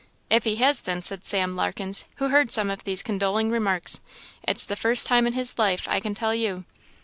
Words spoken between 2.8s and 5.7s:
these condoling remarks, "it's the first time in his